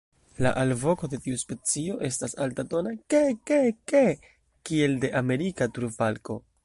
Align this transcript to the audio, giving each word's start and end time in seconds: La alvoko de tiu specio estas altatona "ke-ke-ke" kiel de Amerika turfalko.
La 0.43 0.51
alvoko 0.59 1.09
de 1.11 1.17
tiu 1.25 1.41
specio 1.41 1.97
estas 2.09 2.33
altatona 2.45 2.93
"ke-ke-ke" 3.15 4.03
kiel 4.71 4.97
de 5.05 5.13
Amerika 5.21 5.69
turfalko. 5.79 6.41